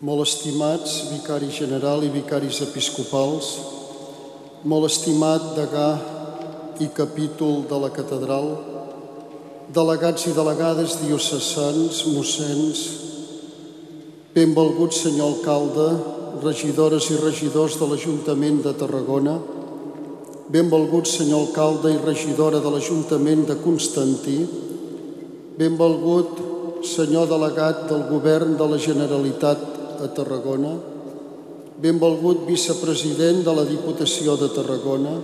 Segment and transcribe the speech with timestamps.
[0.00, 3.48] Molt estimats vicari general i vicaris episcopals,
[4.64, 5.88] molt estimat degà
[6.80, 8.46] i capítol de la catedral,
[9.68, 12.80] delegats i delegades diocesans, mossens,
[14.32, 15.90] benvolgut senyor alcalde,
[16.46, 19.34] regidores i regidors de l'Ajuntament de Tarragona,
[20.48, 24.38] benvolgut senyor alcalde i regidora de l'Ajuntament de Constantí,
[25.60, 26.40] benvolgut
[26.88, 29.69] senyor delegat del Govern de la Generalitat
[30.00, 30.72] a Tarragona,
[31.80, 35.14] benvolgut vicepresident de la Diputació de Tarragona,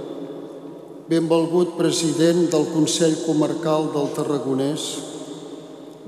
[1.06, 4.86] benvolgut president del Consell Comarcal del Tarragonès,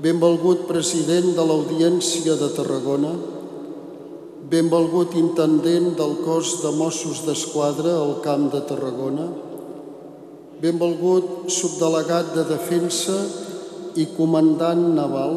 [0.01, 3.13] benvolgut president de l'Audiència de Tarragona,
[4.49, 9.29] benvolgut intendent del cos de Mossos d'Esquadra al Camp de Tarragona,
[10.59, 13.21] benvolgut subdelegat de Defensa
[13.95, 15.35] i comandant naval,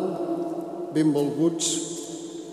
[0.96, 1.91] benvolguts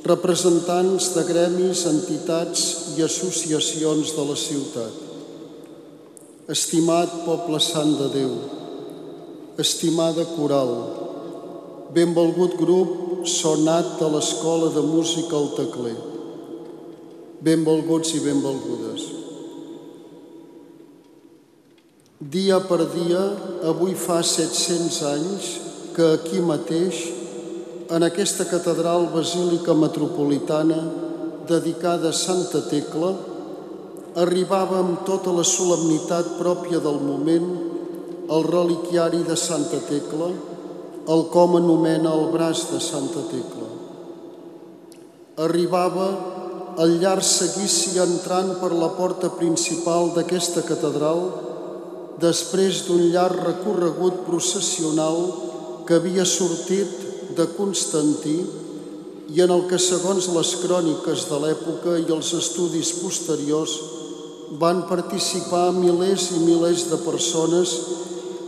[0.07, 5.05] representants de gremis, entitats i associacions de la ciutat.
[6.49, 8.31] Estimat poble sant de Déu,
[9.59, 10.71] estimada coral,
[11.93, 15.97] benvolgut grup sonat de l'Escola de Música al Tecler,
[17.43, 19.05] benvolguts i benvolgudes.
[22.19, 23.21] Dia per dia,
[23.69, 25.53] avui fa 700 anys
[25.95, 27.18] que aquí mateix
[27.89, 30.77] en aquesta catedral basílica metropolitana
[31.49, 33.15] dedicada a Santa Tecla,
[34.13, 37.49] arribava amb tota la solemnitat pròpia del moment
[38.29, 40.29] el reliquiari de Santa Tecla,
[41.09, 43.69] el com anomena el braç de Santa Tecla.
[45.49, 46.07] Arribava
[46.85, 51.25] el llarg seguici entrant per la porta principal d'aquesta catedral
[52.21, 55.23] després d'un llarg recorregut processional
[55.87, 57.08] que havia sortit
[57.39, 58.37] de Constantí
[59.29, 63.75] i en el que, segons les cròniques de l'època i els estudis posteriors,
[64.61, 67.75] van participar milers i milers de persones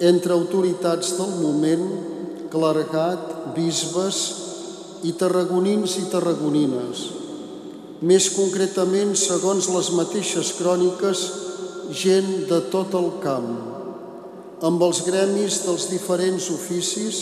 [0.02, 1.84] entre autoritats del moment,
[2.52, 4.22] clergat, bisbes
[5.06, 7.04] i tarragonins i tarragonines.
[8.02, 11.22] Més concretament, segons les mateixes cròniques,
[11.94, 13.52] gent de tot el camp,
[14.66, 17.22] amb els gremis dels diferents oficis,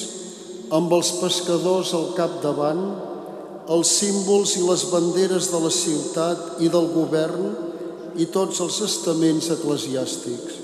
[0.75, 2.83] amb els pescadors al capdavant,
[3.69, 7.51] els símbols i les banderes de la ciutat i del govern
[8.17, 10.57] i tots els estaments eclesiàstics.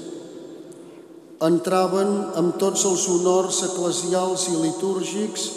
[1.45, 5.49] Entraven amb tots els honors eclesials i litúrgics,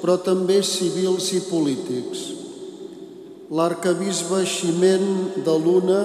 [0.00, 2.22] però també civils i polítics.
[3.50, 6.00] L'arcabisbe Ximent de Luna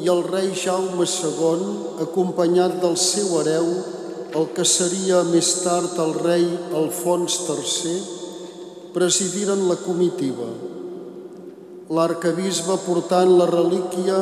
[0.00, 1.64] i el rei Jaume II,
[2.06, 3.66] acompanyat del seu hereu,
[4.36, 6.46] el que seria més tard el rei
[6.76, 7.94] Alfons III,
[8.94, 10.48] presidiren la comitiva.
[11.90, 14.18] L'arcabisbe portant la relíquia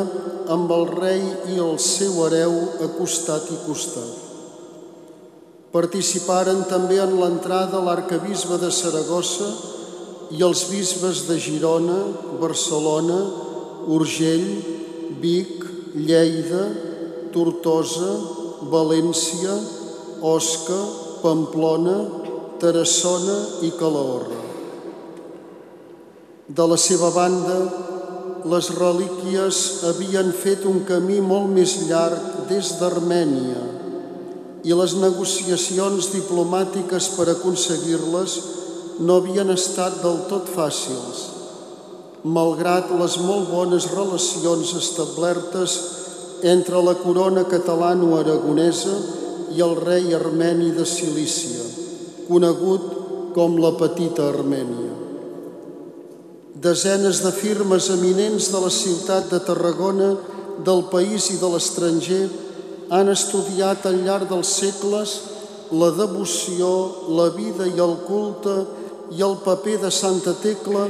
[0.55, 1.21] amb el rei
[1.53, 2.55] i el seu hereu
[2.85, 4.25] a costat i costat.
[5.73, 9.51] Participaren també en l'entrada l'arcabisbe de Saragossa
[10.33, 11.99] i els bisbes de Girona,
[12.41, 13.19] Barcelona,
[13.93, 14.49] Urgell,
[15.21, 15.65] Vic,
[15.97, 16.65] Lleida,
[17.35, 18.15] Tortosa,
[18.73, 19.53] València,
[20.23, 20.79] Osca,
[21.23, 21.97] Pamplona,
[22.59, 24.41] Tarassona i Calahorra.
[26.49, 27.59] De la seva banda,
[28.49, 29.59] les relíquies
[29.89, 33.65] havien fet un camí molt més llarg des d'Armènia
[34.65, 38.39] i les negociacions diplomàtiques per aconseguir-les
[39.01, 41.21] no havien estat del tot fàcils,
[42.25, 45.79] malgrat les molt bones relacions establertes
[46.43, 51.65] entre la corona catalano-aragonesa i el rei armeni de Cilícia,
[52.29, 54.93] conegut com la Petita Armènia.
[56.59, 60.17] Desenes de firmes eminents de la ciutat de Tarragona,
[60.65, 62.25] del país i de l'estranger
[62.91, 65.15] han estudiat al llarg dels segles
[65.71, 66.71] la devoció,
[67.15, 68.57] la vida i el culte
[69.15, 70.89] i el paper de Santa Tecla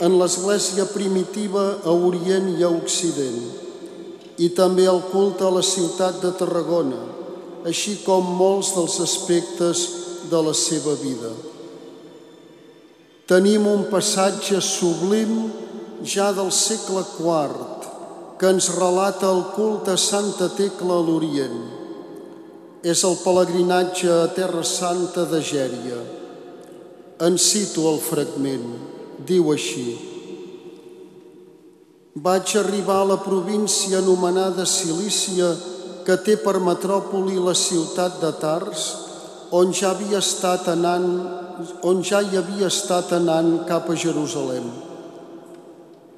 [0.00, 3.40] en l'Església primitiva a Orient i a Occident,
[4.40, 7.19] i també el culte a la ciutat de Tarragona,
[7.68, 9.86] així com molts dels aspectes
[10.30, 11.32] de la seva vida.
[13.30, 15.34] Tenim un passatge sublim
[16.02, 17.80] ja del segle IV
[18.40, 21.58] que ens relata el culte a Santa Tecla a l'Orient.
[22.80, 25.98] És el pelegrinatge a Terra Santa de Gèria.
[27.20, 28.70] En cito el fragment.
[29.28, 29.98] Diu així.
[32.16, 35.52] Vaig arribar a la província anomenada Cilícia
[36.06, 38.84] que té per metròpoli la ciutat de Tars,
[39.50, 41.08] on ja havia estat anant,
[41.82, 44.70] on ja hi havia estat anant cap a Jerusalem.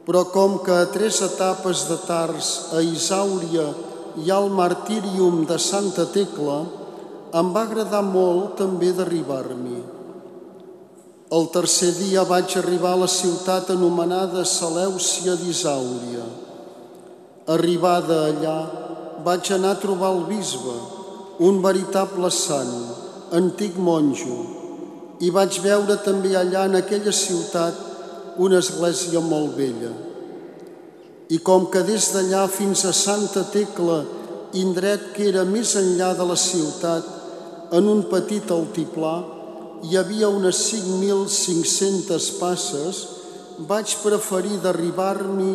[0.07, 3.69] però com que a tres etapes de Tars, a Isàuria,
[4.19, 6.59] hi ha el martírium de Santa Tecla,
[7.39, 9.79] em va agradar molt també d'arribar-m'hi.
[11.33, 16.27] El tercer dia vaig arribar a la ciutat anomenada Selèucia d'Isàuria.
[17.55, 18.59] Arribada allà,
[19.25, 20.75] vaig anar a trobar el bisbe,
[21.49, 22.75] un veritable sant,
[23.39, 24.39] antic monjo,
[25.23, 27.79] i vaig veure també allà en aquella ciutat
[28.43, 29.93] una església molt vella.
[31.33, 34.03] I com que des d'allà fins a Santa Tecla,
[34.59, 37.07] indret que era més enllà de la ciutat,
[37.73, 39.15] en un petit altiplà,
[39.83, 42.99] hi havia unes 5.500 passes,
[43.69, 45.55] vaig preferir d'arribar-m'hi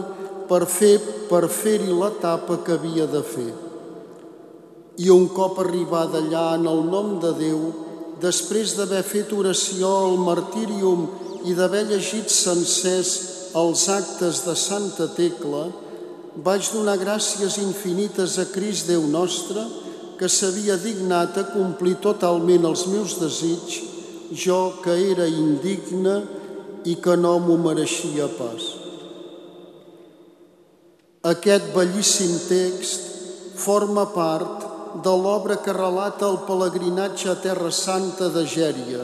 [0.49, 0.97] per fer
[1.29, 3.51] per fer-hi l'etapa que havia de fer.
[4.97, 7.59] I un cop arribada allà en el nom de Déu,
[8.21, 11.05] després d'haver fet oració al martírium
[11.45, 13.11] i d'haver llegit sencers
[13.57, 15.67] els actes de Santa Tecla,
[16.43, 19.63] vaig donar gràcies infinites a Crist Déu nostre,
[20.17, 23.77] que s'havia dignat a complir totalment els meus desig,
[24.33, 26.17] jo que era indigne
[26.89, 28.76] i que no m'ho mereixia pas.
[31.27, 33.01] Aquest bellíssim text
[33.59, 34.63] forma part
[35.03, 39.03] de l'obra que relata el pelegrinatge a Terra Santa de Gèria,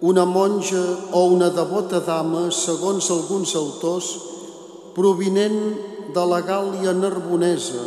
[0.00, 0.80] una monja
[1.12, 4.08] o una devota dama, segons alguns autors,
[4.96, 5.60] provinent
[6.16, 7.84] de la Gàlia Narbonesa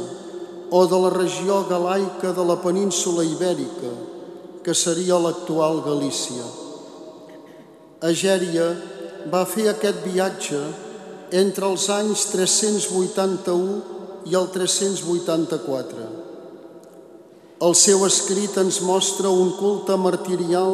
[0.69, 3.91] o de la regió galaica de la península Ibèrica,
[4.61, 6.45] que seria l'actual Galícia.
[8.05, 8.69] A Gèria
[9.33, 10.61] va fer aquest viatge
[11.31, 16.05] entre els anys 381 i el 384.
[17.65, 20.73] El seu escrit ens mostra un culte martirial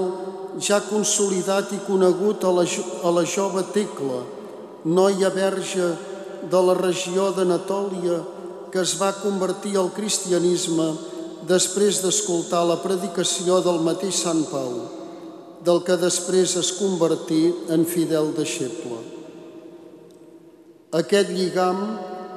[0.59, 2.65] ja consolidat i conegut a la,
[3.03, 4.23] a la jove Tecla,
[4.83, 5.91] noia verge
[6.51, 8.17] de la regió d'Anatòlia
[8.73, 10.87] que es va convertir al cristianisme
[11.47, 14.73] després d'escoltar la predicació del mateix Sant Pau,
[15.61, 19.20] del que després es convertí en fidel deixeble.
[20.91, 21.77] Aquest lligam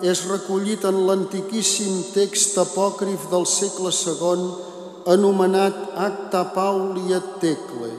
[0.06, 4.44] és recollit en l'antiquíssim text apòcrif del segle II
[5.10, 7.90] anomenat Acta Pauli et Tecle.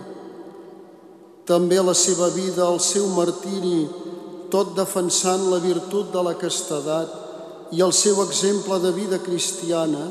[1.45, 3.83] També la seva vida, el seu martiri,
[4.49, 7.11] tot defensant la virtut de la castedat
[7.75, 10.07] i el seu exemple de vida cristiana,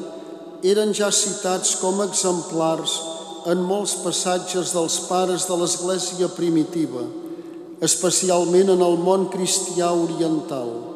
[0.60, 3.00] eren ja citats com exemplars
[3.48, 7.02] en molts passatges dels pares de l'Església primitiva,
[7.82, 10.94] especialment en el món cristià oriental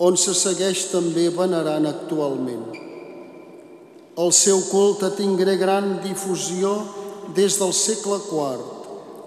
[0.00, 2.64] on se segueix també venerant actualment.
[4.20, 6.72] El seu culte tingué gran difusió
[7.36, 8.62] des del segle IV,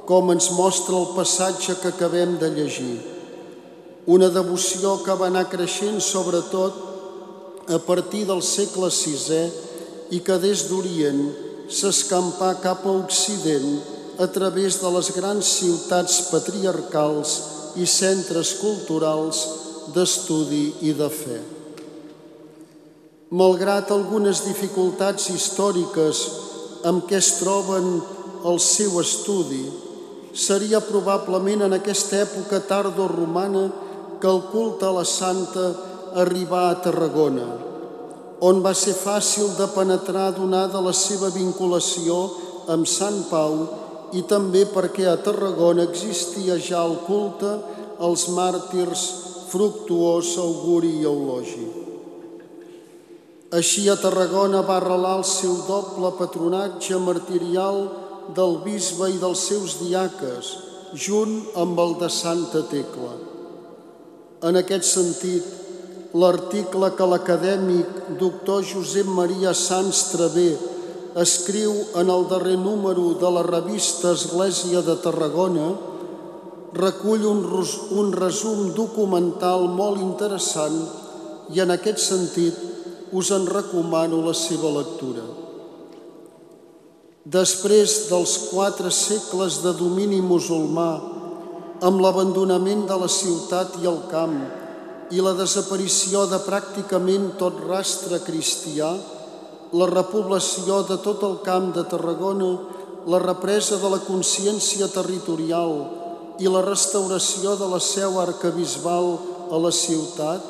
[0.10, 2.98] com ens mostra el passatge que acabem de llegir.
[4.10, 9.44] Una devoció que va anar creixent sobretot a partir del segle VI
[10.18, 11.22] i que des d'Orient
[11.70, 13.78] s'escampà cap a Occident
[14.20, 17.34] a través de les grans ciutats patriarcals
[17.82, 19.42] i centres culturals
[19.94, 21.40] d'estudi i de fe.
[23.34, 26.20] Malgrat algunes dificultats històriques
[26.86, 27.98] amb què es troben
[28.46, 29.64] el seu estudi,
[30.34, 33.68] seria probablement en aquesta època tardo-romana
[34.22, 35.66] que el culte a la Santa
[36.22, 37.48] arribà a Tarragona,
[38.44, 42.18] on va ser fàcil de penetrar donada la seva vinculació
[42.74, 43.83] amb Sant Pau
[44.14, 47.54] i també perquè a Tarragona existia ja el culte
[48.04, 49.06] als màrtirs
[49.50, 51.66] fructuós auguri i eulogi.
[53.54, 57.84] Així a Tarragona va arrelar el seu doble patronatge martirial
[58.38, 60.54] del bisbe i dels seus diaques,
[60.94, 63.14] junt amb el de Santa Tecla.
[64.50, 65.46] En aquest sentit,
[66.14, 70.52] l'article que l'acadèmic doctor Josep Maria Sans Travé
[71.20, 75.68] escriu en el darrer número de la revista Església de Tarragona
[76.74, 77.44] recull un,
[78.02, 80.80] un resum documental molt interessant
[81.54, 82.58] i en aquest sentit
[83.14, 85.22] us en recomano la seva lectura.
[87.24, 90.90] Després dels quatre segles de domini musulmà,
[91.84, 94.36] amb l'abandonament de la ciutat i el camp
[95.14, 98.90] i la desaparició de pràcticament tot rastre cristià,
[99.74, 102.52] la repoblació de tot el camp de Tarragona,
[103.10, 105.74] la represa de la consciència territorial,
[106.40, 109.10] i la restauració de la seu arcabisbal
[109.54, 110.46] a la ciutat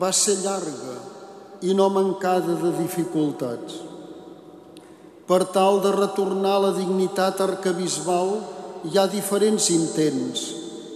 [0.00, 0.96] va ser llarga
[1.62, 3.80] i no mancada de dificultats.
[5.28, 8.34] Per tal de retornar la dignitat arcabisbal
[8.88, 10.42] hi ha diferents intents,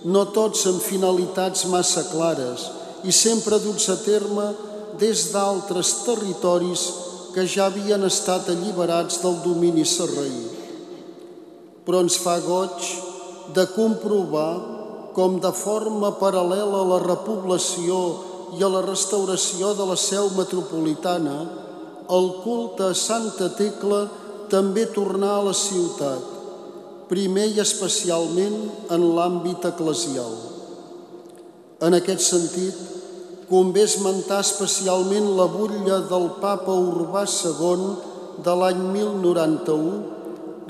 [0.04, 2.66] no tots amb finalitats massa clares
[3.06, 4.48] i sempre duts a terme
[5.00, 6.86] des d'altres territoris
[7.36, 10.46] que ja havien estat alliberats del domini serraí.
[11.84, 12.86] Però ens fa goig
[13.52, 17.98] de comprovar com de forma paral·lela a la repoblació
[18.56, 21.36] i a la restauració de la seu metropolitana,
[22.16, 24.06] el culte a Santa Tecla
[24.48, 26.34] també tornà a la ciutat,
[27.12, 28.56] primer i especialment
[28.96, 30.32] en l'àmbit eclesial.
[31.84, 32.95] En aquest sentit,
[33.46, 37.84] convé esmentar especialment la butlla del papa Urbà II
[38.42, 40.00] de l'any 1091,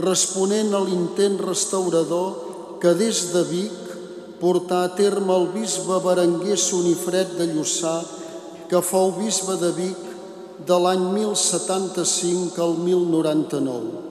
[0.04, 3.76] responent a l'intent restaurador que des de Vic
[4.40, 7.96] portà a terme el bisbe Berenguer Sonifred de Lluçà,
[8.68, 10.02] que fou bisbe de Vic
[10.68, 14.04] de l'any 1075 al 1099.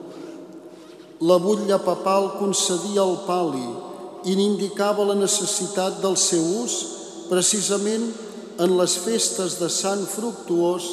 [1.22, 3.70] La butlla papal concedia el pali
[4.26, 6.74] i n'indicava la necessitat del seu ús
[7.30, 8.25] precisament
[8.60, 10.88] en les festes de Sant Fructuós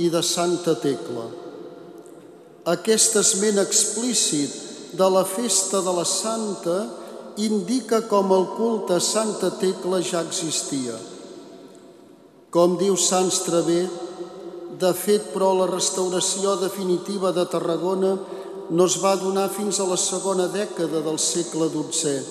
[0.00, 1.26] i de Santa Tecla.
[2.72, 4.52] Aquest esment explícit
[4.96, 6.76] de la festa de la Santa
[7.42, 10.96] indica com el culte a Santa Tecla ja existia.
[12.52, 13.82] Com diu Sant Estrevé,
[14.82, 18.16] de fet, però, la restauració definitiva de Tarragona
[18.72, 22.22] no es va donar fins a la segona dècada del segle XII,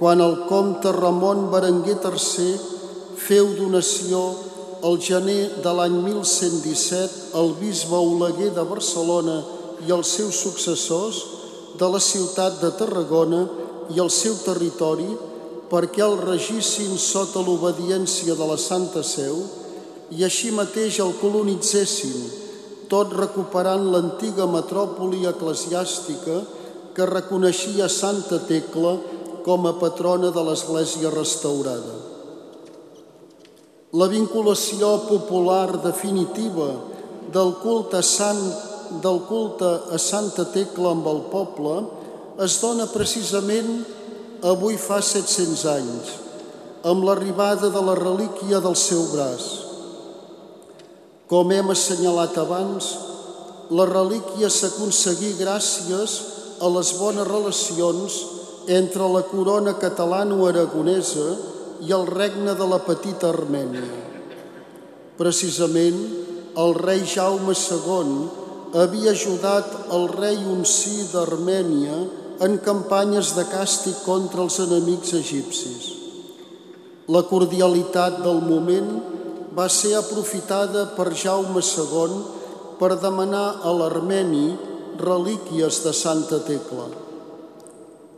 [0.00, 2.77] quan el comte Ramon Berenguer III
[3.18, 4.22] feu donació
[4.88, 9.40] el gener de l'any 1117 al bisbe Oleguer de Barcelona
[9.86, 11.18] i els seus successors
[11.78, 13.42] de la ciutat de Tarragona
[13.94, 15.08] i el seu territori
[15.70, 19.42] perquè el regissin sota l'obediència de la Santa Seu
[20.16, 22.16] i així mateix el colonitzessin,
[22.88, 26.40] tot recuperant l'antiga metròpoli eclesiàstica
[26.96, 28.96] que reconeixia Santa Tecla
[29.44, 32.07] com a patrona de l'Església restaurada.
[33.96, 36.66] La vinculació popular definitiva
[37.32, 38.42] del culte, sant,
[39.00, 41.86] del culte a Santa Tecla amb el poble
[42.44, 43.80] es dona precisament
[44.44, 46.12] avui fa 700 anys,
[46.84, 49.48] amb l'arribada de la relíquia del seu braç.
[51.32, 52.92] Com hem assenyalat abans,
[53.72, 56.22] la relíquia s'aconseguí gràcies
[56.60, 58.24] a les bones relacions
[58.68, 63.86] entre la corona catalano-aragonesa i el regne de la petita Armènia.
[65.18, 65.98] Precisament,
[66.58, 71.98] el rei Jaume II havia ajudat el rei Uncí d'Armènia
[72.44, 75.88] en campanyes de càstig contra els enemics egipcis.
[77.08, 78.90] La cordialitat del moment
[79.56, 82.18] va ser aprofitada per Jaume II
[82.78, 84.48] per demanar a l'Armeni
[84.98, 87.07] relíquies de Santa Tecla.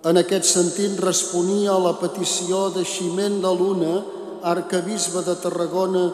[0.01, 3.99] En aquest sentit responia a la petició de Ximent de Luna,
[4.49, 6.07] arcabisbe de Tarragona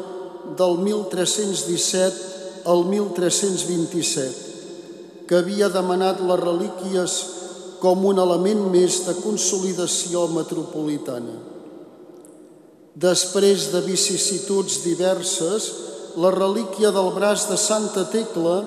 [0.58, 4.34] del 1317 al 1327,
[5.30, 7.14] que havia demanat les relíquies
[7.78, 11.36] com un element més de consolidació metropolitana.
[12.96, 15.70] Després de vicissituds diverses,
[16.18, 18.64] la relíquia del braç de Santa Tecla,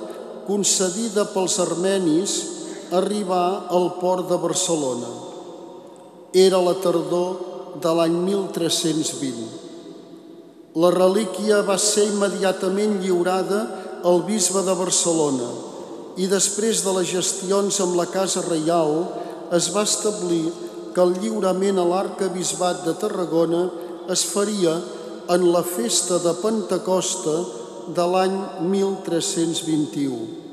[0.48, 2.59] concedida pels armenis,
[2.96, 5.10] arribà al port de Barcelona.
[6.34, 9.48] Era la tardor de l'any 1320.
[10.80, 13.62] La relíquia va ser immediatament lliurada
[14.06, 15.50] al bisbe de Barcelona,
[16.18, 19.06] i després de les gestions amb la Casa Reial
[19.56, 20.52] es va establir
[20.94, 23.64] que el lliurament a l'arcabisbat de Tarragona
[24.12, 24.76] es faria
[25.30, 27.36] en la festa de Pentecosta
[27.96, 28.38] de l'any
[28.70, 30.49] 1321.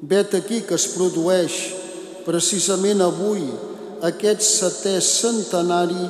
[0.00, 1.54] Vet aquí que es produeix
[2.26, 3.46] precisament avui
[4.04, 6.04] aquest setè centenari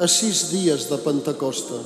[0.00, 1.80] a sis dies de Pentecosta.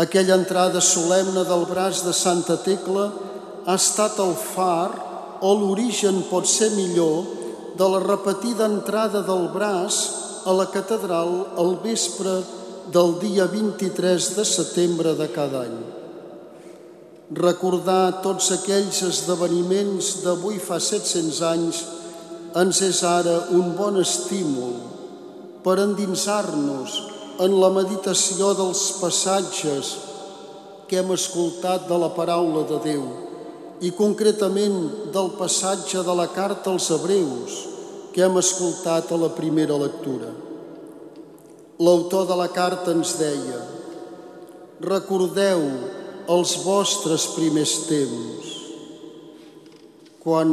[0.00, 3.10] Aquella entrada solemne del braç de Santa Tecla
[3.66, 4.88] ha estat el far
[5.44, 7.28] o l'origen pot ser millor
[7.76, 10.02] de la repetida entrada del braç
[10.48, 12.40] a la catedral al vespre
[12.92, 16.01] del dia 23 de setembre de cada any.
[17.32, 21.78] Recordar tots aquells esdeveniments d'avui fa 700 anys
[22.60, 24.74] ens és ara un bon estímul
[25.64, 26.98] per endinsar-nos
[27.40, 29.94] en la meditació dels passatges
[30.90, 33.06] que hem escoltat de la paraula de Déu
[33.80, 34.76] i concretament
[35.14, 37.56] del passatge de la carta als Hebreus
[38.12, 40.28] que hem escoltat a la primera lectura.
[41.80, 43.64] L'autor de la carta ens deia
[44.84, 45.64] Recordeu
[46.30, 48.50] els vostres primers temps,
[50.22, 50.52] quan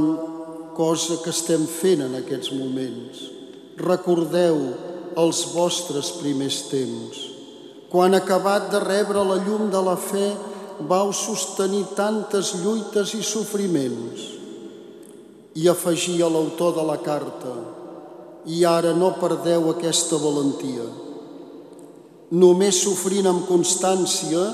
[0.79, 3.25] cosa que estem fent en aquests moments.
[3.79, 4.57] Recordeu
[5.19, 7.19] els vostres primers temps,
[7.91, 10.29] quan acabat de rebre la llum de la fe
[10.87, 14.23] vau sostenir tantes lluites i sofriments.
[15.59, 17.53] I afegia l'autor de la carta,
[18.47, 20.85] i ara no perdeu aquesta valentia.
[22.31, 24.45] Només sofrint amb constància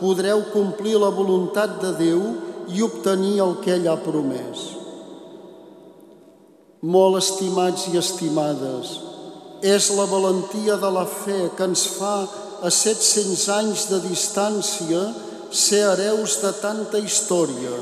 [0.00, 2.22] podreu complir la voluntat de Déu
[2.74, 4.62] i obtenir el que ell ha promès.
[6.84, 8.98] Molt estimats i estimades,
[9.64, 12.16] és la valentia de la fe que ens fa
[12.64, 15.04] a 700 anys de distància
[15.54, 17.76] ser hereus de tanta història,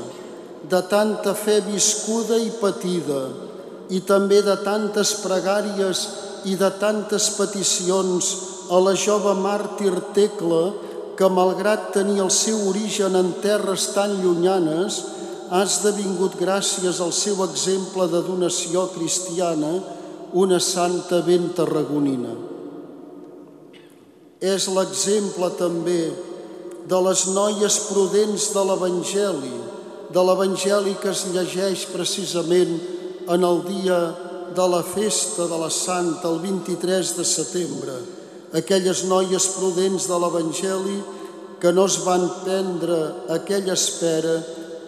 [0.69, 3.23] de tanta fe viscuda i patida,
[3.89, 6.07] i també de tantes pregàries
[6.47, 8.31] i de tantes peticions
[8.71, 10.63] a la jove màrtir Tecla,
[11.17, 15.01] que malgrat tenir el seu origen en terres tan llunyanes,
[15.53, 19.75] ha esdevingut gràcies al seu exemple de donació cristiana
[20.33, 22.33] una santa ben tarragonina.
[24.41, 26.01] És l'exemple també
[26.89, 29.53] de les noies prudents de l'Evangeli,
[30.13, 32.73] de l'Evangeli que es llegeix precisament
[33.29, 33.99] en el dia
[34.53, 37.95] de la festa de la Santa, el 23 de setembre.
[38.53, 40.99] Aquelles noies prudents de l'Evangeli
[41.61, 42.97] que no es van prendre
[43.33, 44.35] aquella espera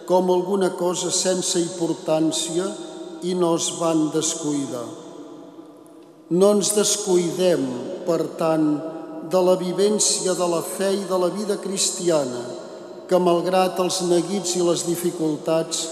[0.06, 2.66] com alguna cosa sense importància
[3.26, 4.84] i no es van descuidar.
[6.30, 7.64] No ens descuidem,
[8.06, 8.68] per tant,
[9.30, 12.42] de la vivència de la fe i de la vida cristiana,
[13.06, 15.86] que malgrat els neguits i les dificultats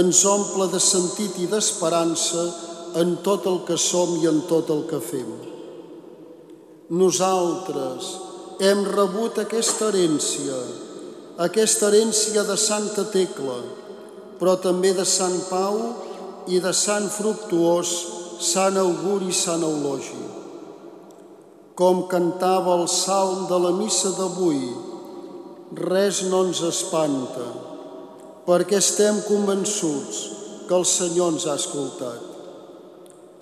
[0.00, 2.46] ens omple de sentit i d'esperança
[3.02, 5.55] en tot el que som i en tot el que fem.
[6.90, 8.12] Nosaltres
[8.62, 10.60] hem rebut aquesta herència,
[11.48, 13.58] aquesta herència de Santa Tecla,
[14.38, 15.80] però també de Sant Pau
[16.46, 17.92] i de Sant Fructuós,
[18.40, 20.26] Sant Auguri i Sant Eulogi
[21.76, 24.62] com cantava el salm de la missa d'avui,
[25.76, 27.44] res no ens espanta,
[28.46, 30.22] perquè estem convençuts
[30.68, 32.32] que el Senyor ens ha escoltat.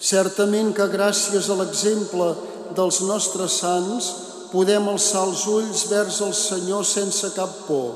[0.03, 2.33] Certament que gràcies a l'exemple
[2.77, 4.11] dels nostres sants
[4.53, 7.95] podem alçar els ulls vers el Senyor sense cap por,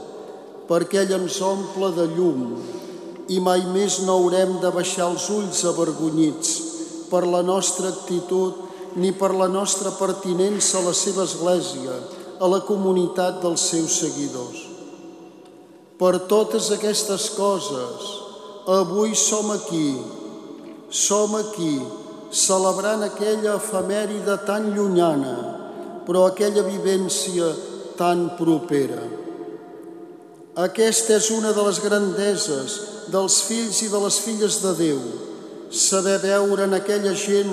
[0.68, 2.44] perquè ell ens omple de llum
[3.28, 6.54] i mai més no haurem de baixar els ulls avergonyits
[7.10, 11.94] per la nostra actitud ni per la nostra pertinença a la seva església,
[12.40, 14.64] a la comunitat dels seus seguidors.
[15.98, 18.08] Per totes aquestes coses,
[18.70, 19.98] avui som aquí,
[20.90, 21.74] som aquí,
[22.30, 25.36] celebrant aquella efemèride tan llunyana,
[26.06, 27.48] però aquella vivència
[27.98, 29.00] tan propera.
[30.58, 32.78] Aquesta és una de les grandeses
[33.12, 35.02] dels fills i de les filles de Déu,
[35.70, 37.52] saber veure en aquella gent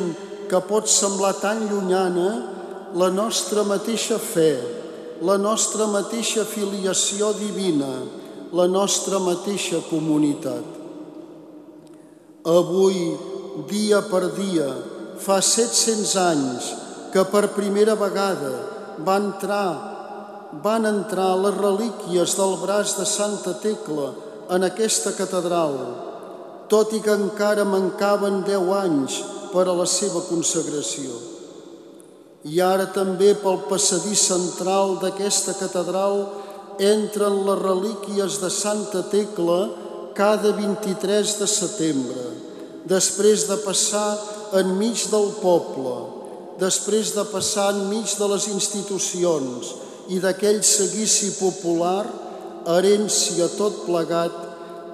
[0.49, 2.29] que pot semblar tan llunyana
[2.95, 4.55] la nostra mateixa fe,
[5.21, 7.91] la nostra mateixa filiació divina,
[8.55, 10.65] la nostra mateixa comunitat.
[12.45, 13.15] Avui,
[13.69, 14.67] dia per dia,
[15.19, 16.71] fa 700 anys
[17.13, 18.51] que per primera vegada
[19.07, 19.69] van entrar,
[20.63, 24.09] van entrar les relíquies del braç de Santa Tecla
[24.51, 25.77] en aquesta catedral,
[26.67, 29.21] tot i que encara mancaven 10 anys
[29.53, 31.15] per a la seva consagració.
[32.45, 36.19] I ara també pel passadís central d'aquesta catedral
[36.83, 39.59] entren les relíquies de Santa Tecla
[40.15, 42.25] cada 23 de setembre,
[42.85, 44.17] després de passar
[44.59, 45.95] enmig del poble,
[46.61, 49.73] després de passar enmig de les institucions
[50.13, 52.05] i d'aquell seguici popular,
[52.65, 54.35] herència tot plegat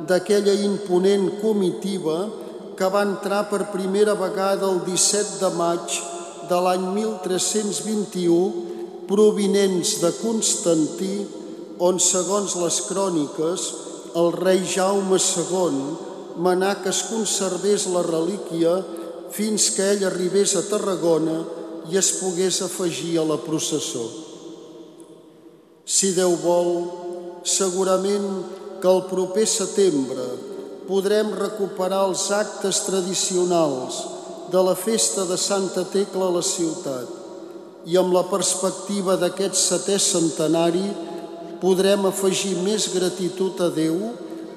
[0.07, 2.17] d'aquella imponent comitiva
[2.79, 5.99] que va entrar per primera vegada el 17 de maig
[6.49, 11.15] de l'any 1321 provinents de Constantí,
[11.83, 13.67] on, segons les cròniques,
[14.15, 18.77] el rei Jaume II manà que es conservés la relíquia
[19.31, 21.39] fins que ell arribés a Tarragona
[21.91, 24.03] i es pogués afegir a la processó.
[25.85, 26.71] Si Déu vol,
[27.43, 28.27] segurament
[28.81, 30.25] que el proper setembre
[30.87, 34.01] podrem recuperar els actes tradicionals
[34.51, 37.19] de la festa de Santa Tecla a la ciutat
[37.89, 40.85] i amb la perspectiva d'aquest setè centenari
[41.61, 43.97] podrem afegir més gratitud a Déu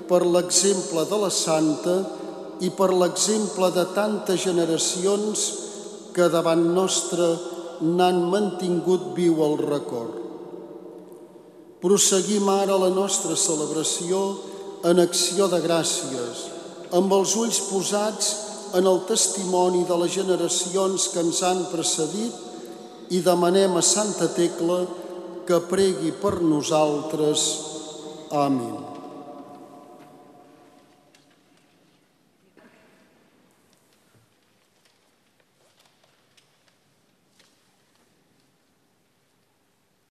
[0.09, 1.97] per l'exemple de la Santa
[2.65, 5.45] i per l'exemple de tantes generacions
[6.15, 7.27] que davant nostre
[7.83, 10.21] n'han mantingut viu el record.
[11.83, 14.21] Proseguim ara la nostra celebració
[14.89, 16.47] en acció de gràcies,
[16.97, 18.31] amb els ulls posats
[18.79, 24.81] en el testimoni de les generacions que ens han precedit i demanem a Santa Tecla
[25.47, 27.47] que pregui per nosaltres.
[28.33, 28.94] Amén.